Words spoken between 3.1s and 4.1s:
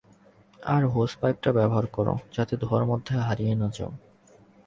হারিয়ে না যাও।